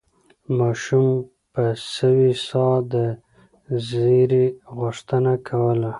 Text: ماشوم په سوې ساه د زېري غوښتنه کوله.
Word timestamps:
ماشوم 0.57 1.07
په 1.53 1.63
سوې 1.95 2.31
ساه 2.47 2.75
د 2.93 2.95
زېري 3.87 4.45
غوښتنه 4.77 5.33
کوله. 5.47 5.89